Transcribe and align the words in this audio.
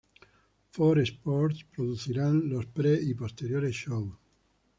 Fox 0.71 1.03
Sports 1.11 1.63
producirán 1.65 2.49
los 2.49 2.65
pre-y 2.65 3.13
posteriores-shows. 3.13 4.17